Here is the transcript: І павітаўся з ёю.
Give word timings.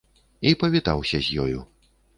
І 0.51 0.55
павітаўся 0.63 1.17
з 1.29 1.47
ёю. 1.47 1.59